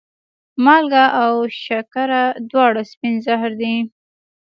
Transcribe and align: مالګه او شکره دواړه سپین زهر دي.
مالګه 0.63 1.05
او 1.23 1.31
شکره 1.63 2.23
دواړه 2.49 2.81
سپین 2.91 3.15
زهر 3.25 3.51
دي. 3.61 3.75